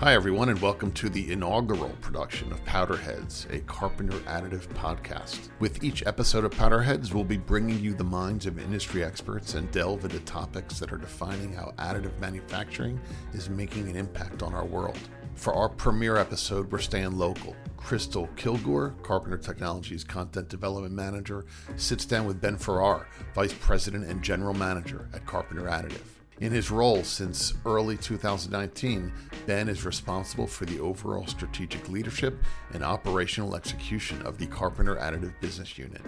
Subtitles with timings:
[0.00, 5.48] Hi, everyone, and welcome to the inaugural production of Powderheads, a Carpenter Additive podcast.
[5.58, 9.68] With each episode of Powderheads, we'll be bringing you the minds of industry experts and
[9.72, 13.00] delve into topics that are defining how additive manufacturing
[13.32, 15.00] is making an impact on our world.
[15.34, 17.56] For our premiere episode, we're staying local.
[17.76, 21.44] Crystal Kilgore, Carpenter Technology's Content Development Manager,
[21.74, 26.17] sits down with Ben Ferrar, Vice President and General Manager at Carpenter Additive.
[26.40, 29.12] In his role since early 2019,
[29.46, 32.38] Ben is responsible for the overall strategic leadership
[32.72, 36.02] and operational execution of the Carpenter Additive Business Unit.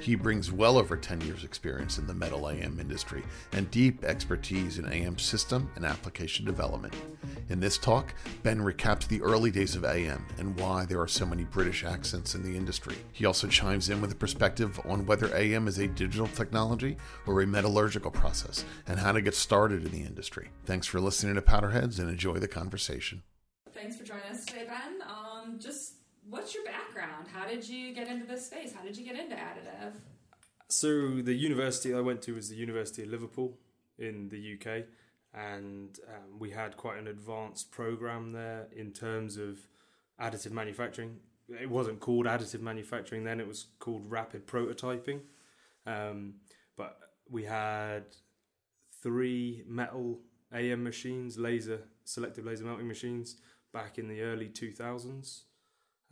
[0.00, 4.78] He brings well over 10 years' experience in the metal AM industry and deep expertise
[4.78, 6.94] in AM system and application development.
[7.48, 11.26] In this talk, Ben recaps the early days of AM and why there are so
[11.26, 12.96] many British accents in the industry.
[13.12, 16.96] He also chimes in with a perspective on whether AM is a digital technology
[17.26, 20.50] or a metallurgical process and how to get started in the industry.
[20.64, 23.22] Thanks for listening to Powderheads and enjoy the conversation.
[23.74, 25.02] Thanks for joining us today, Ben.
[25.06, 25.97] Um, just
[26.30, 27.26] what's your background?
[27.32, 28.72] How did you get into this space?
[28.72, 29.94] How did you get into additive?
[30.68, 33.54] So the university I went to was the University of Liverpool
[33.98, 34.84] in the UK,
[35.34, 39.58] and um, we had quite an advanced program there in terms of
[40.20, 41.16] additive manufacturing.
[41.48, 45.20] It wasn't called additive manufacturing then; it was called rapid prototyping.
[45.86, 46.34] Um,
[46.76, 46.98] but
[47.30, 48.04] we had
[49.02, 50.20] three metal
[50.52, 53.36] AM machines, laser selective laser melting machines,
[53.72, 55.44] back in the early two thousands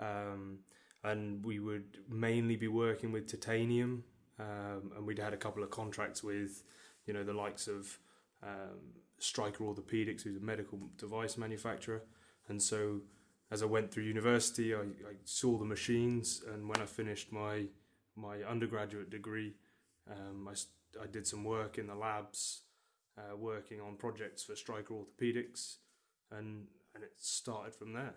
[0.00, 0.58] um,
[1.04, 4.04] and we would mainly be working with titanium,
[4.38, 6.62] um, and we'd had a couple of contracts with,
[7.06, 7.98] you know, the likes of
[8.42, 12.02] um, Stryker Orthopedics, who's a medical device manufacturer,
[12.48, 13.00] and so
[13.50, 17.66] as I went through university, I, I saw the machines, and when I finished my
[18.16, 19.54] my undergraduate degree,
[20.10, 22.62] um, I, I did some work in the labs,
[23.18, 25.76] uh, working on projects for Stryker Orthopedics,
[26.30, 28.14] and and it started from there.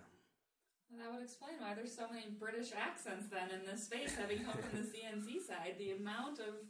[0.97, 4.57] That would explain why there's so many British accents then in this space, having come
[4.57, 5.75] from the CNC side.
[5.77, 6.65] The amount of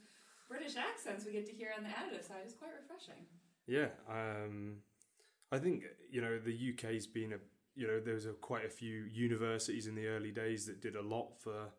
[0.50, 3.24] British accents we get to hear on the additive side is quite refreshing.
[3.66, 4.78] Yeah, um,
[5.52, 7.38] I think you know the UK's been a
[7.76, 11.02] you know there's a, quite a few universities in the early days that did a
[11.02, 11.70] lot for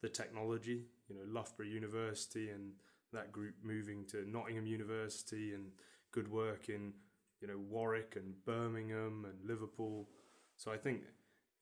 [0.00, 0.84] the technology.
[1.08, 2.72] You know, Loughborough University and
[3.12, 5.72] that group moving to Nottingham University and
[6.12, 6.92] good work in
[7.40, 10.08] you know Warwick and Birmingham and Liverpool.
[10.56, 11.02] So I think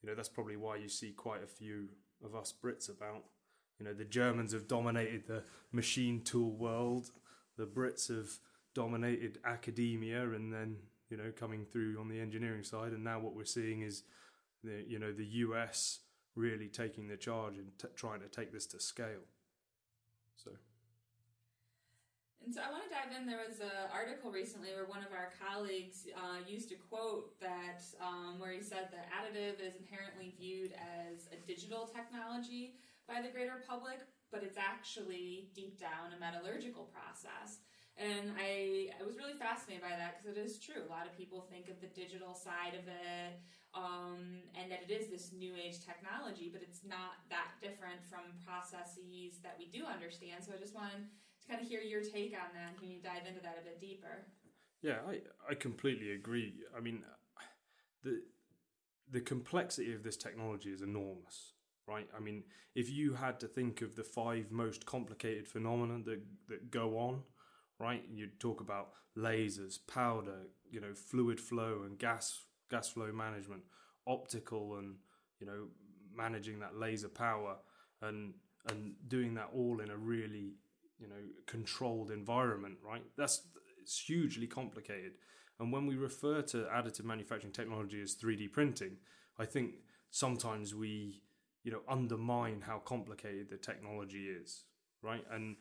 [0.06, 1.88] you know that's probably why you see quite a few
[2.24, 3.24] of us Brits about.
[3.80, 7.10] You know, the Germans have dominated the machine tool world.
[7.58, 8.30] The Brits have
[8.72, 10.76] dominated academia, and then
[11.10, 12.92] you know coming through on the engineering side.
[12.92, 14.04] And now what we're seeing is
[14.62, 15.98] the you know the US
[16.36, 19.26] really taking the charge and t- trying to take this to scale.
[20.36, 20.52] So.
[22.46, 23.26] And so I want to dive in.
[23.26, 27.82] There was an article recently where one of our colleagues uh, used a quote that
[27.98, 32.78] um, where he said that additive is inherently viewed as a digital technology
[33.10, 33.98] by the greater public,
[34.30, 37.66] but it's actually deep down a metallurgical process.
[37.98, 40.86] And I, I was really fascinated by that because it is true.
[40.86, 43.42] A lot of people think of the digital side of it
[43.74, 48.38] um, and that it is this new age technology, but it's not that different from
[48.46, 50.46] processes that we do understand.
[50.46, 51.10] So I just wanted
[51.48, 52.78] kind of hear your take on that.
[52.78, 54.26] Can you dive into that a bit deeper?
[54.82, 55.20] Yeah, I,
[55.50, 56.54] I completely agree.
[56.76, 57.02] I mean,
[58.02, 58.22] the
[59.10, 61.52] the complexity of this technology is enormous,
[61.86, 62.08] right?
[62.16, 66.70] I mean, if you had to think of the five most complicated phenomena that that
[66.70, 67.22] go on,
[67.78, 68.04] right?
[68.12, 72.40] You'd talk about lasers, powder, you know, fluid flow and gas
[72.70, 73.62] gas flow management,
[74.06, 74.96] optical and
[75.40, 75.66] you know
[76.14, 77.56] managing that laser power
[78.02, 78.34] and
[78.70, 80.54] and doing that all in a really
[80.98, 83.02] you know controlled environment right?
[83.16, 83.42] That's
[83.80, 85.12] it's hugely complicated.
[85.58, 88.96] And when we refer to additive manufacturing technology as 3d printing
[89.38, 89.76] i think
[90.10, 91.22] sometimes we
[91.64, 94.64] you know undermine how complicated the technology is
[95.02, 95.24] right?
[95.30, 95.56] And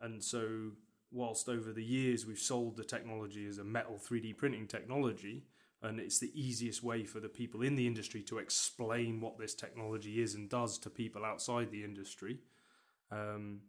[0.00, 0.72] and so
[1.10, 5.44] whilst over the years we've sold the technology as a metal 3d printing technology
[5.82, 9.54] and it's the easiest way for the people in the industry to explain what this
[9.54, 12.38] technology is and does to people outside the industry
[13.10, 13.60] um,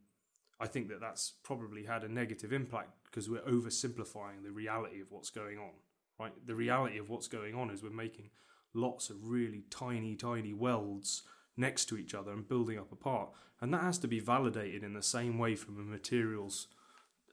[0.63, 5.11] I think that that's probably had a negative impact because we're oversimplifying the reality of
[5.11, 5.71] what's going on.
[6.17, 8.29] Right, the reality of what's going on is we're making
[8.73, 11.23] lots of really tiny, tiny welds
[11.57, 13.29] next to each other and building up a part,
[13.59, 16.67] and that has to be validated in the same way from a materials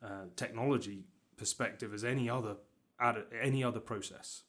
[0.02, 1.04] uh, technology
[1.36, 2.56] perspective as any other
[3.40, 4.42] any other process.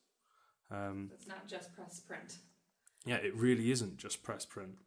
[0.72, 2.38] Um, it's not just press print.
[3.06, 4.80] Yeah, it really isn't just press print.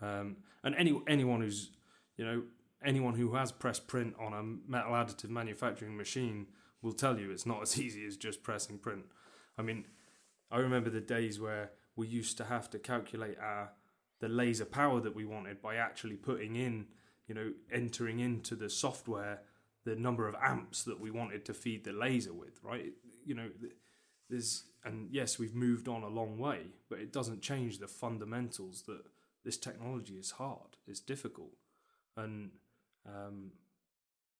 [0.00, 1.70] Um, and any anyone who's
[2.16, 2.42] you know
[2.86, 6.46] anyone who has pressed print on a metal additive manufacturing machine
[6.80, 9.04] will tell you it's not as easy as just pressing print.
[9.58, 9.86] I mean,
[10.50, 13.72] I remember the days where we used to have to calculate our
[14.18, 16.86] the laser power that we wanted by actually putting in,
[17.26, 19.42] you know, entering into the software
[19.84, 22.92] the number of amps that we wanted to feed the laser with, right?
[23.26, 23.48] You know,
[24.30, 28.82] there's and yes, we've moved on a long way, but it doesn't change the fundamentals
[28.82, 29.02] that
[29.44, 31.52] this technology is hard, it's difficult,
[32.16, 32.50] and
[33.08, 33.50] um,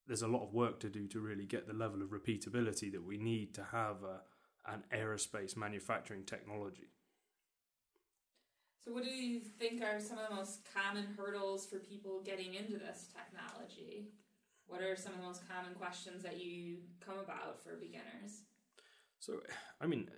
[0.06, 3.04] there's a lot of work to do to really get the level of repeatability that
[3.04, 4.20] we need to have a,
[4.72, 6.90] an aerospace manufacturing technology.
[8.84, 12.54] So, what do you think are some of the most common hurdles for people getting
[12.54, 14.10] into this technology?
[14.68, 18.42] What are some of the most common questions that you come about for beginners?
[19.18, 19.40] So,
[19.80, 20.08] I mean,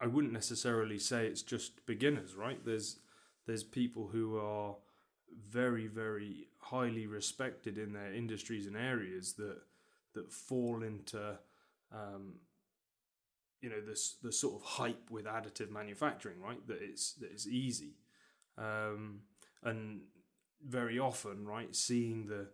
[0.00, 2.62] I wouldn't necessarily say it's just beginners, right?
[2.64, 2.98] There's
[3.46, 4.76] there's people who are
[5.48, 9.58] very, very highly respected in their industries and areas that
[10.14, 11.38] that fall into
[11.92, 12.34] um,
[13.60, 16.66] you know this the sort of hype with additive manufacturing, right?
[16.66, 17.96] That it's that it's easy,
[18.58, 19.20] um,
[19.62, 20.00] and
[20.66, 22.48] very often, right, seeing the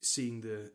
[0.00, 0.70] seeing the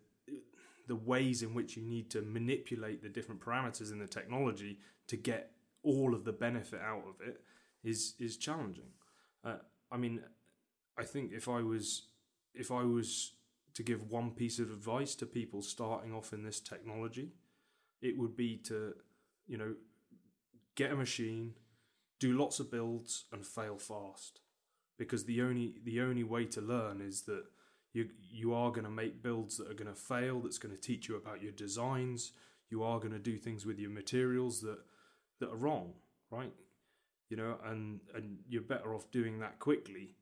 [0.88, 5.16] the ways in which you need to manipulate the different parameters in the technology to
[5.16, 5.52] get
[5.82, 7.42] all of the benefit out of it
[7.84, 8.92] is is challenging.
[9.44, 9.58] Uh,
[9.92, 10.22] I mean,
[10.98, 12.04] I think if I was
[12.54, 13.34] if I was
[13.74, 17.34] to give one piece of advice to people starting off in this technology,
[18.02, 18.94] it would be to,
[19.48, 19.74] you know,
[20.76, 21.54] get a machine,
[22.20, 24.42] do lots of builds and fail fast.
[24.98, 27.46] Because the only the only way to learn is that
[27.94, 30.80] you you are going to make builds that are going to fail, that's going to
[30.80, 32.34] teach you about your designs,
[32.70, 34.80] you are going to do things with your materials that
[35.40, 35.94] that are wrong,
[36.30, 36.54] right?
[37.30, 40.16] You know, and and you're better off doing that quickly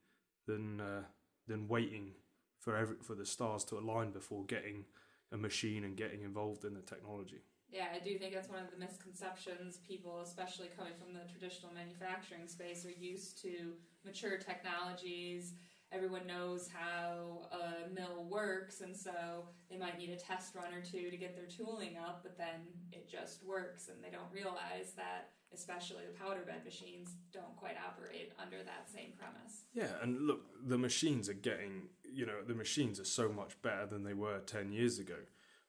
[0.48, 1.04] than uh,
[1.48, 2.12] than waiting
[2.60, 4.86] for every, for the stars to align before getting
[5.32, 7.42] a machine and getting involved in the technology.
[7.72, 11.72] Yeah, I do think that's one of the misconceptions people, especially coming from the traditional
[11.74, 13.74] manufacturing space, are used to
[14.04, 15.54] mature technologies.
[15.92, 20.82] Everyone knows how a mill works, and so they might need a test run or
[20.82, 22.62] two to get their tooling up, but then
[22.92, 27.76] it just works, and they don't realize that especially the powder bed machines, don't quite
[27.86, 29.66] operate under that same premise.
[29.74, 33.86] Yeah, and look, the machines are getting, you know, the machines are so much better
[33.86, 35.18] than they were 10 years ago.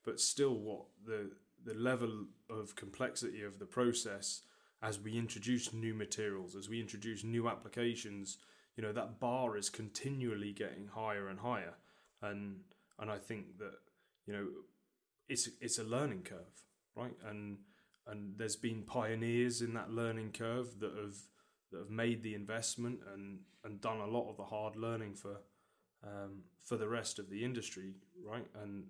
[0.04, 1.32] But still, what the,
[1.64, 4.42] the level of complexity of the process
[4.82, 8.38] as we introduce new materials, as we introduce new applications,
[8.76, 11.74] you know, that bar is continually getting higher and higher.
[12.20, 12.60] And,
[12.98, 13.74] and I think that,
[14.26, 14.46] you know,
[15.28, 16.64] it's, it's a learning curve,
[16.96, 17.14] right?
[17.28, 17.58] And,
[18.06, 21.16] and there's been pioneers in that learning curve that have
[21.70, 25.38] that have made the investment and and done a lot of the hard learning for
[26.04, 28.46] um, for the rest of the industry, right?
[28.62, 28.84] And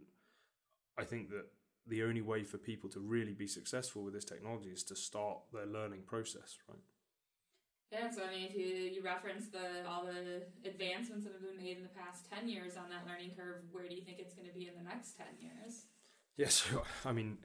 [0.99, 1.46] I think that
[1.87, 5.38] the only way for people to really be successful with this technology is to start
[5.52, 6.79] their learning process, right?
[7.92, 11.62] Yeah, so I mean, if you, you reference the all the advancements that have been
[11.62, 14.32] made in the past ten years on that learning curve, where do you think it's
[14.32, 15.84] going to be in the next ten years?
[16.36, 16.66] Yes,
[17.04, 17.38] I mean,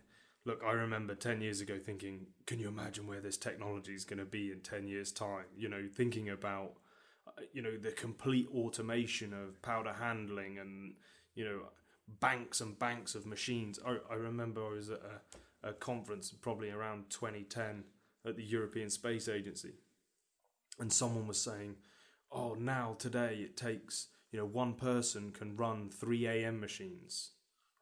[0.46, 4.20] look, I remember 10 years ago thinking, can you imagine where this technology is going
[4.20, 5.46] to be in 10 years' time?
[5.58, 6.72] You know, thinking about,
[7.28, 10.94] uh, you know, the complete automation of powder handling and,
[11.36, 11.60] you know,
[12.22, 13.78] banks and banks of machines.
[13.86, 15.02] I, I remember I was at
[15.64, 17.84] a, a conference probably around 2010
[18.26, 19.74] at the European Space Agency,
[20.80, 21.76] and someone was saying,
[22.32, 27.32] oh, now today it takes, you know, one person can run three AM machines,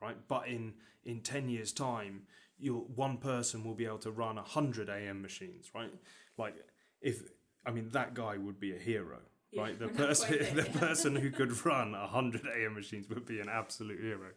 [0.02, 0.18] right?
[0.28, 0.74] But in,
[1.04, 2.24] in 10 years' time,
[2.58, 5.92] you'll one person will be able to run a hundred AM machines, right?
[6.38, 6.56] Like
[7.02, 7.24] if
[7.66, 9.20] I mean that guy would be a hero,
[9.52, 9.80] yeah, right?
[9.80, 14.00] The person the person who could run a hundred AM machines would be an absolute
[14.00, 14.30] hero,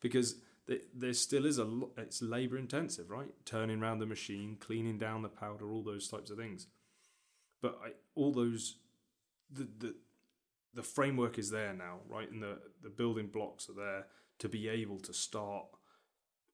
[0.00, 0.36] because
[0.94, 1.92] there still is a lot.
[1.96, 3.32] It's labor intensive, right?
[3.44, 6.66] Turning around the machine, cleaning down the powder, all those types of things.
[7.60, 8.76] But I, all those
[9.50, 9.94] the the
[10.74, 12.30] the framework is there now, right?
[12.30, 14.06] And the the building blocks are there
[14.38, 15.66] to be able to start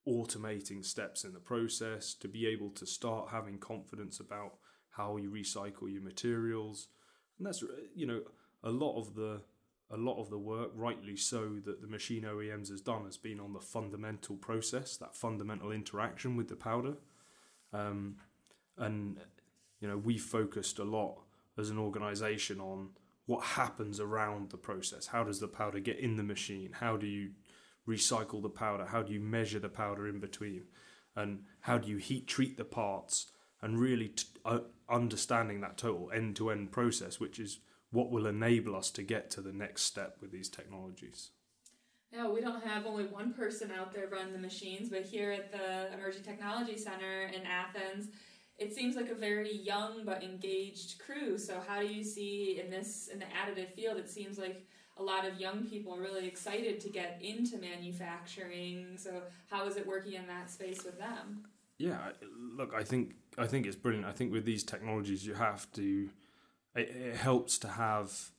[0.06, 4.54] automating steps in the process, to be able to start having confidence about
[4.90, 6.88] how you recycle your materials.
[7.38, 7.62] And that's
[7.94, 8.22] you know
[8.62, 9.42] a lot of the
[9.90, 13.38] a lot of the work, rightly so, that the machine OEMs has done has been
[13.38, 16.94] on the fundamental process, that fundamental interaction with the powder.
[17.72, 18.16] Um,
[18.78, 19.18] and
[19.80, 21.18] you know we focused a lot
[21.58, 22.90] as an organization on
[23.26, 25.06] what happens around the process.
[25.06, 26.72] How does the powder get in the machine?
[26.72, 27.30] How do you
[27.88, 28.86] recycle the powder?
[28.86, 30.64] How do you measure the powder in between?
[31.16, 33.30] And how do you heat treat the parts?
[33.62, 38.26] And really t- uh, understanding that total end to end process, which is what will
[38.26, 41.30] enable us to get to the next step with these technologies.
[42.12, 45.50] Yeah, we don't have only one person out there running the machines, but here at
[45.50, 48.08] the Emerging Technology Center in Athens,
[48.58, 51.38] it seems like a very young but engaged crew.
[51.38, 53.98] So how do you see in this in the additive field?
[53.98, 58.96] It seems like a lot of young people are really excited to get into manufacturing.
[58.96, 61.44] So how is it working in that space with them?
[61.78, 62.10] Yeah,
[62.56, 64.06] look, I think I think it's brilliant.
[64.06, 66.10] I think with these technologies, you have to.
[66.76, 68.30] It, it helps to have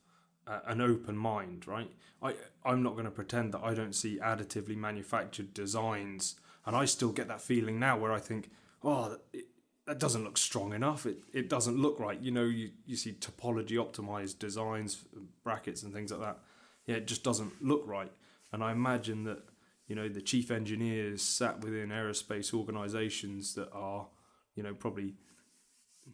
[0.46, 1.90] uh, an open mind, right?
[2.22, 6.86] I I'm not going to pretend that I don't see additively manufactured designs, and I
[6.86, 8.50] still get that feeling now where I think,
[8.82, 9.44] oh, it,
[9.86, 11.06] that doesn't look strong enough.
[11.06, 12.20] It it doesn't look right.
[12.20, 15.04] You know, you, you see topology optimized designs,
[15.42, 16.38] brackets and things like that.
[16.86, 18.12] Yeah, it just doesn't look right.
[18.52, 19.42] And I imagine that
[19.86, 24.08] you know the chief engineers sat within aerospace organizations that are
[24.54, 25.14] you know probably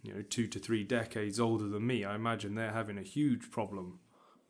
[0.03, 2.05] you know two to three decades older than me.
[2.05, 4.01] I imagine they're having a huge problem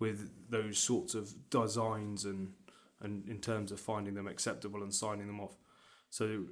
[0.01, 2.55] with those sorts of designs and
[3.01, 5.57] and in terms of finding them acceptable and signing them off.
[6.11, 6.47] So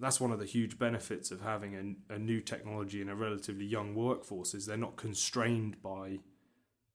[0.00, 3.64] that's one of the huge benefits of having a, a new technology in a relatively
[3.64, 6.18] young workforce is they're not constrained by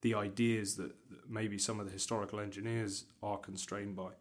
[0.01, 4.12] the ideas that, that maybe some of the historical engineers are constrained by.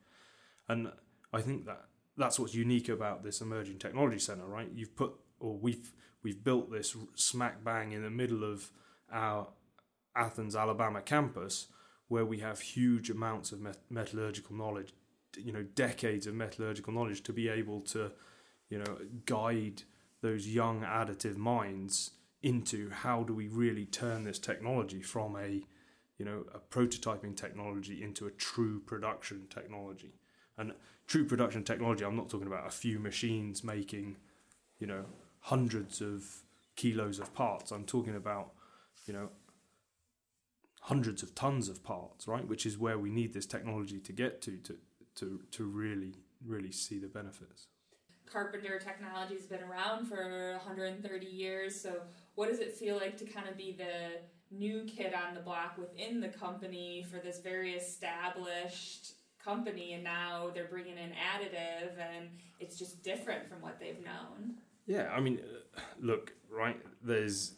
[0.69, 0.93] And
[1.33, 1.87] I think that
[2.17, 4.69] that's what's unique about this emerging technology center, right?
[4.73, 8.71] You've put or we've we've built this smack bang in the middle of
[9.13, 9.49] our
[10.15, 11.69] Athens, Alabama campus
[12.13, 14.93] where we have huge amounts of metallurgical knowledge,
[15.39, 18.13] you know, decades of metallurgical knowledge to be able to
[18.73, 19.83] you know, guide
[20.23, 22.13] those young additive minds
[22.43, 25.63] into how do we really turn this technology from a,
[26.17, 30.15] you know, a prototyping technology into a true production technology.
[30.57, 30.73] And
[31.07, 34.17] true production technology, I'm not talking about a few machines making,
[34.79, 35.05] you know,
[35.41, 36.25] hundreds of
[36.75, 37.73] kilos of parts.
[37.73, 38.53] I'm talking about,
[39.05, 39.29] you know,
[40.81, 42.49] hundreds of tons of parts, right?
[42.49, 44.79] Which is where we need this technology to get to to
[45.17, 47.67] to to really really see the benefits
[48.33, 51.81] carpenter technology has been around for 130 years.
[51.81, 52.03] So,
[52.35, 54.21] what does it feel like to kind of be the
[54.51, 59.93] new kid on the block within the company for this very established company?
[59.93, 64.55] And now they're bringing in additive, and it's just different from what they've known.
[64.87, 65.41] Yeah, I mean,
[65.77, 66.81] uh, look, right?
[67.03, 67.55] There's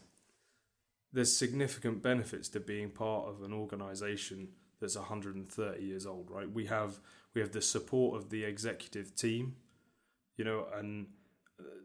[1.12, 4.48] there's significant benefits to being part of an organization
[4.80, 6.50] that's 130 years old, right?
[6.50, 6.98] We have
[7.32, 9.56] we have the support of the executive team
[10.36, 11.06] you know, and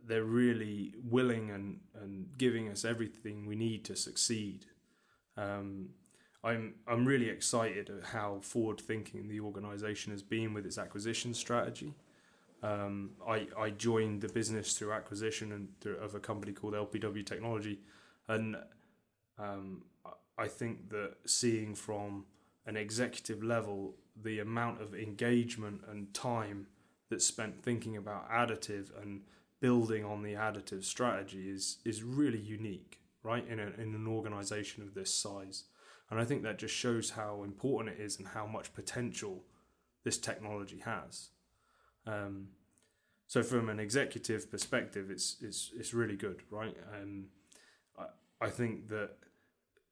[0.06, 4.66] they're really willing and, and giving us everything we need to succeed.
[5.38, 5.90] Um,
[6.44, 11.34] I'm I'm really excited at how forward thinking the organisation has been with its acquisition
[11.34, 11.96] strategy.
[12.64, 17.26] Um, I I joined the business through acquisition and through, of a company called LPW
[17.26, 17.82] Technology,
[18.28, 18.56] and
[19.38, 19.84] um,
[20.38, 22.26] I think that seeing from
[22.66, 26.68] an executive level the amount of engagement and time
[27.10, 29.22] that's spent thinking about additive and
[29.60, 33.48] building on the additive strategy is is really unique, right?
[33.48, 35.66] In, a, in an organization of this size.
[36.10, 39.44] And I think that just shows how important it is and how much potential
[40.04, 41.30] this technology has.
[42.08, 42.48] Um,
[43.28, 46.76] so from an executive perspective, it's it's it's really good, right?
[47.00, 47.28] And
[47.98, 48.06] I
[48.42, 49.12] I think that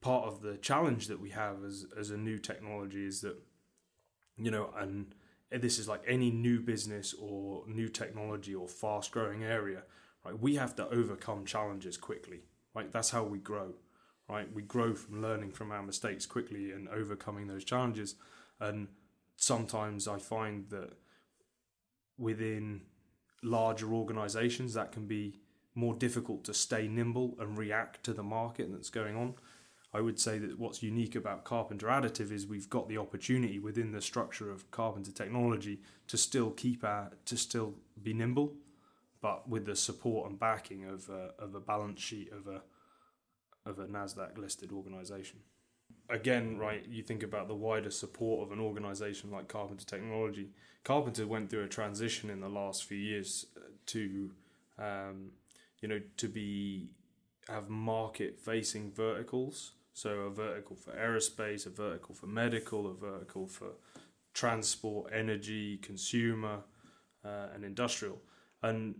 [0.01, 3.37] part of the challenge that we have as as a new technology is that
[4.37, 5.13] you know and
[5.51, 9.83] this is like any new business or new technology or fast growing area,
[10.25, 10.37] right?
[10.37, 12.41] We have to overcome challenges quickly,
[12.73, 12.91] right?
[12.91, 13.73] That's how we grow,
[14.29, 14.51] right?
[14.53, 18.15] We grow from learning from our mistakes quickly and overcoming those challenges.
[18.59, 18.89] And
[19.37, 20.93] sometimes I find that
[22.17, 22.81] within
[23.43, 25.39] larger organizations, that can be
[25.75, 29.35] more difficult to stay nimble and react to the market that's going on.
[29.93, 33.91] I would say that what's unique about Carpenter Additive is we've got the opportunity within
[33.91, 38.53] the structure of Carpenter technology to still keep our to still be nimble,
[39.21, 42.61] but with the support and backing of a, of a balance sheet of a
[43.67, 45.39] of a Nasdaq listed organization.
[46.09, 50.49] Again, right, you think about the wider support of an organization like Carpenter Technology.
[50.83, 54.31] Carpenter went through a transition in the last few years uh, to,
[54.79, 55.31] um,
[55.81, 56.91] you know, to be
[57.49, 63.47] have market facing verticals so a vertical for aerospace, a vertical for medical, a vertical
[63.47, 63.69] for
[64.35, 66.59] transport, energy, consumer,
[67.25, 68.21] uh, and industrial.
[68.61, 68.93] And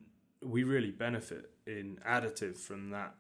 [0.43, 3.13] we really benefit in additive from that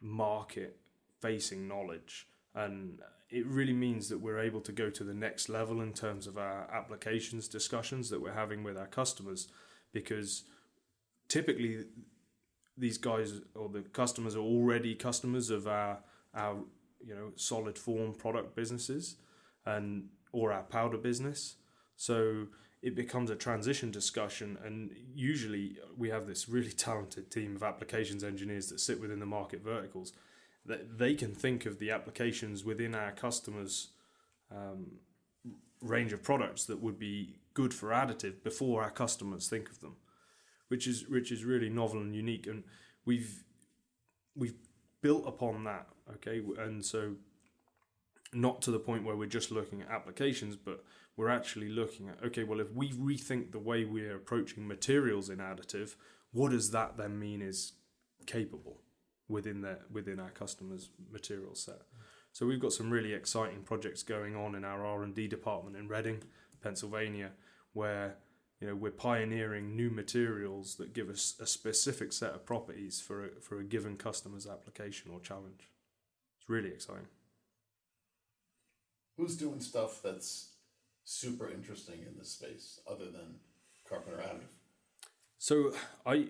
[0.00, 0.80] market
[1.20, 2.26] facing knowledge.
[2.56, 6.26] And it really means that we're able to go to the next level in terms
[6.26, 9.46] of our applications discussions that we're having with our customers
[9.92, 10.42] because
[11.28, 11.84] typically
[12.76, 16.00] these guys or the customers are already customers of our
[16.34, 16.56] our
[17.04, 19.16] you know solid form product businesses
[19.66, 21.56] and or our powder business.
[21.96, 22.46] So
[22.82, 24.56] it becomes a transition discussion.
[24.64, 29.26] And usually we have this really talented team of applications engineers that sit within the
[29.26, 30.12] market verticals
[30.66, 33.88] that they can think of the applications within our customers'
[34.54, 34.98] um,
[35.80, 39.96] range of products that would be good for additive before our customers think of them,
[40.68, 42.46] which is which is really novel and unique.
[42.46, 42.64] And
[43.04, 43.42] we've
[44.36, 44.54] we've
[45.02, 47.14] built upon that, okay, and so
[48.32, 50.84] not to the point where we're just looking at applications, but
[51.16, 55.38] we're actually looking at okay, well, if we rethink the way we're approaching materials in
[55.38, 55.96] additive,
[56.32, 57.72] what does that then mean is
[58.26, 58.80] capable
[59.28, 61.82] within their within our customers' material set?
[62.32, 65.76] So we've got some really exciting projects going on in our R and D department
[65.76, 66.22] in Reading,
[66.62, 67.32] Pennsylvania,
[67.72, 68.16] where
[68.60, 73.24] you know we're pioneering new materials that give us a specific set of properties for
[73.24, 75.68] a, for a given customer's application or challenge.
[76.38, 77.08] It's really exciting.
[79.16, 80.50] Who's doing stuff that's
[81.04, 83.36] super interesting in this space other than
[83.88, 84.48] Carpenter Additive?
[85.38, 85.72] So
[86.04, 86.26] I,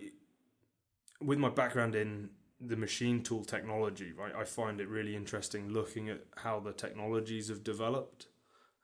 [1.21, 6.09] with my background in the machine tool technology, right, I find it really interesting looking
[6.09, 8.27] at how the technologies have developed.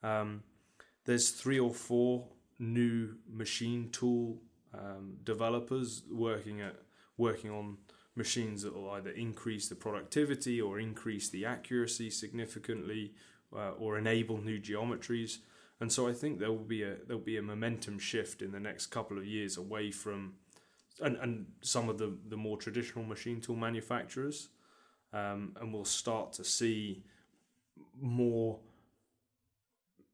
[0.03, 0.43] Um,
[1.05, 2.27] there's three or four
[2.59, 4.41] new machine tool
[4.75, 6.77] um, developers working at
[7.17, 7.79] working on
[8.15, 13.13] machines that will either increase the productivity or increase the accuracy significantly
[13.55, 15.39] uh, or enable new geometries.
[15.81, 18.61] And so I think there will be a there'll be a momentum shift in the
[18.61, 20.35] next couple of years away from
[21.01, 24.49] and, and some of the, the more traditional machine tool manufacturers.
[25.13, 27.05] Um, and we'll start to see
[28.01, 28.59] more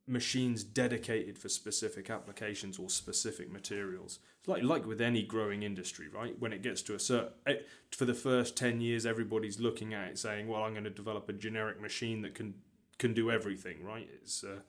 [0.06, 4.18] machines dedicated for specific applications or specific materials.
[4.40, 6.38] It's like like with any growing industry, right?
[6.38, 7.56] When it gets to a certain eh,
[7.90, 11.28] for the first 10 years everybody's looking at it saying, "Well, I'm going to develop
[11.28, 12.54] a generic machine that can
[12.98, 14.08] can do everything, right?
[14.20, 14.60] It's uh,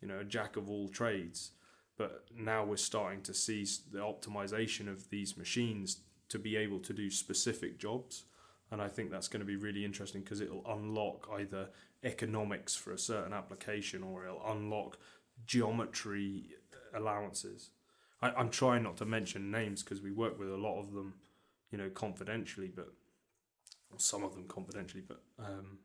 [0.00, 1.52] you know, a jack of all trades."
[1.98, 5.98] But now we're starting to see the optimization of these machines
[6.30, 8.24] to be able to do specific jobs.
[8.70, 11.68] And I think that's going to be really interesting because it'll unlock either
[12.02, 14.98] economics for a certain application or it'll unlock
[15.46, 16.44] geometry
[16.94, 17.70] allowances.
[18.22, 21.14] I, I'm trying not to mention names because we work with a lot of them,
[21.70, 22.88] you know, confidentially, but
[23.96, 25.02] some of them confidentially.
[25.06, 25.78] But um,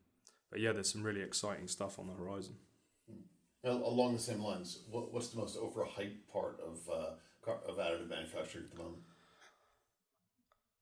[0.50, 2.56] but yeah, there's some really exciting stuff on the horizon.
[3.64, 8.10] Now, along the same lines, what, what's the most overhyped part of uh, of additive
[8.10, 9.02] manufacturing at the moment?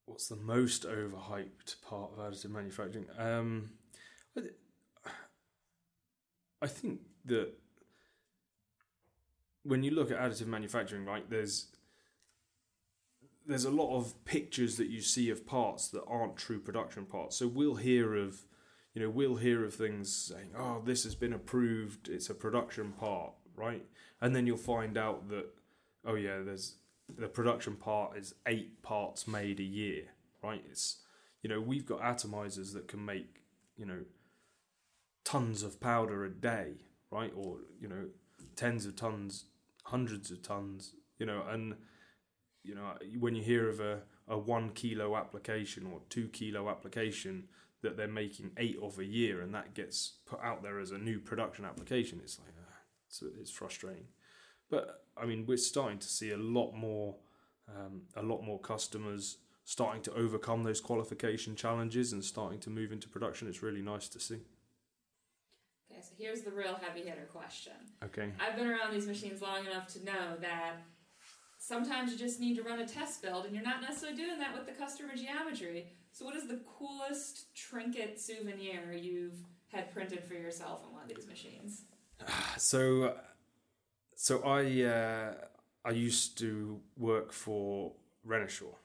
[0.06, 3.06] What's the most overhyped part of additive manufacturing?
[3.17, 3.72] Um,
[6.63, 7.49] I think that
[9.63, 11.67] when you look at additive manufacturing, right, there's
[13.45, 17.36] there's a lot of pictures that you see of parts that aren't true production parts.
[17.36, 18.45] So we'll hear of,
[18.93, 22.08] you know, we'll hear of things saying, "Oh, this has been approved.
[22.08, 23.86] It's a production part," right?
[24.21, 25.47] And then you'll find out that,
[26.06, 26.76] oh yeah, there's
[27.13, 30.04] the production part is eight parts made a year,
[30.41, 30.63] right?
[30.69, 30.99] It's,
[31.41, 33.43] you know, we've got atomizers that can make,
[33.76, 34.06] you know,
[35.24, 36.74] tons of powder a day,
[37.12, 37.32] right?
[37.36, 38.06] Or you know,
[38.56, 39.46] tens of tons,
[39.86, 41.76] hundreds of tons, you know, and
[42.64, 47.46] you know when you hear of a, a one kilo application or two kilo application
[47.82, 50.98] that they're making eight of a year and that gets put out there as a
[50.98, 52.76] new production application, it's like uh,
[53.08, 54.06] it's, it's frustrating.
[54.70, 57.16] But I mean, we're starting to see a lot more,
[57.70, 62.92] um, a lot more customers starting to overcome those qualification challenges and starting to move
[62.92, 63.48] into production.
[63.48, 64.40] It's really nice to see
[66.04, 67.74] so here's the real heavy hitter question.
[68.04, 68.30] Okay.
[68.39, 70.76] I've been around these machines long enough to know that
[71.58, 74.54] sometimes you just need to run a test build and you're not necessarily doing that
[74.54, 75.88] with the customer geometry.
[76.12, 79.38] So, what is the coolest trinket souvenir you've
[79.68, 81.84] had printed for yourself on one of these machines?
[82.58, 83.16] So,
[84.16, 85.34] so I uh,
[85.84, 87.94] I used to work for
[88.26, 88.76] Renishaw,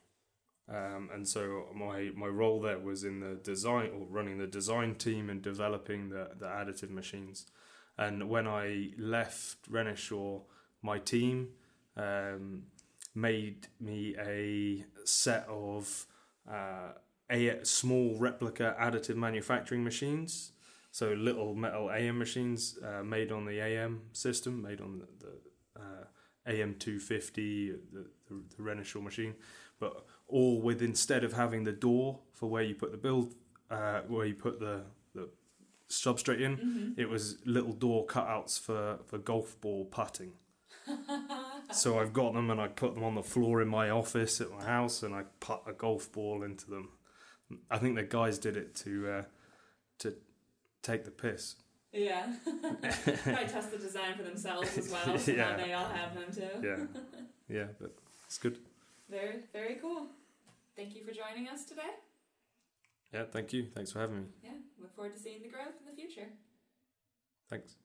[0.69, 4.95] um, and so my my role there was in the design or running the design
[4.95, 7.47] team and developing the, the additive machines.
[7.97, 10.43] And when I left Renishaw,
[10.83, 11.49] my team
[11.97, 12.65] um,
[13.15, 16.07] made me a set of
[16.49, 16.93] uh,
[17.31, 20.53] a small replica additive manufacturing machines.
[20.91, 25.81] So little metal AM machines uh, made on the AM system, made on the, the
[25.81, 26.05] uh,
[26.49, 28.07] AM250, the, the,
[28.57, 29.35] the Renishaw machine,
[29.79, 33.35] but all with instead of having the door for where you put the build,
[33.71, 34.83] uh, where you put the,
[35.15, 35.29] the
[35.91, 37.01] substrate in, mm-hmm.
[37.01, 40.33] it was little door cutouts for, for golf ball putting.
[41.73, 44.51] so I've got them and I put them on the floor in my office at
[44.51, 46.91] my house and I put a golf ball into them.
[47.71, 49.23] I think the guys did it to uh,
[50.01, 50.15] to
[50.83, 51.57] take the piss.
[51.93, 52.27] Yeah.
[52.45, 55.57] Probably test the design for themselves as well, so Yeah.
[55.57, 56.61] they all have them too.
[56.63, 57.03] Yeah,
[57.49, 57.95] yeah, but
[58.27, 58.59] it's good.
[59.11, 60.07] Very, very cool.
[60.77, 61.95] Thank you for joining us today.
[63.13, 63.67] Yeah, thank you.
[63.75, 64.27] Thanks for having me.
[64.45, 66.29] Yeah, look forward to seeing the growth in the future.
[67.49, 67.77] Thanks.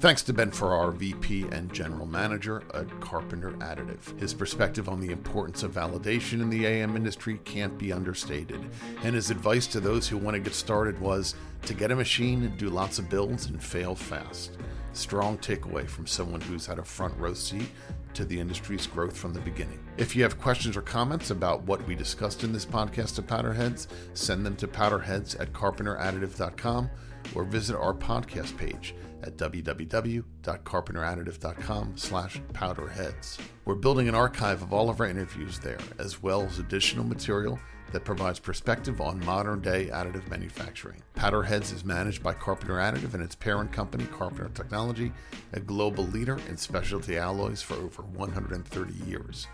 [0.00, 4.16] Thanks to Ben Ferrar, VP and General Manager at Carpenter Additive.
[4.20, 8.60] His perspective on the importance of validation in the AM industry can't be understated,
[9.02, 12.52] and his advice to those who want to get started was to get a machine,
[12.56, 14.56] do lots of builds, and fail fast.
[14.92, 17.68] Strong takeaway from someone who's had a front row seat
[18.14, 19.80] to the industry's growth from the beginning.
[19.96, 23.88] If you have questions or comments about what we discussed in this podcast to Powderheads,
[24.14, 26.88] send them to powderheads at carpenteradditive.com
[27.34, 33.38] or visit our podcast page at www.carpenteradditive.com slash powderheads.
[33.64, 37.58] We're building an archive of all of our interviews there, as well as additional material
[37.92, 41.02] that provides perspective on modern day additive manufacturing.
[41.14, 45.12] Powderheads is managed by Carpenter Additive and its parent company, Carpenter Technology,
[45.52, 49.46] a global leader in specialty alloys for over 130 years.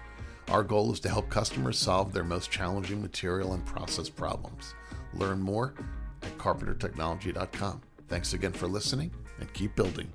[0.48, 4.74] Our goal is to help customers solve their most challenging material and process problems.
[5.14, 5.74] Learn more
[6.22, 7.81] at carpentertechnology.com.
[8.09, 10.12] Thanks again for listening and keep building.